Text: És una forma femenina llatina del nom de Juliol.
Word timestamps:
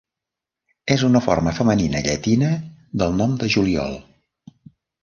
És 0.95 1.03
una 1.09 1.21
forma 1.25 1.53
femenina 1.59 2.03
llatina 2.09 2.51
del 3.05 3.17
nom 3.21 3.39
de 3.45 3.53
Juliol. 3.59 3.97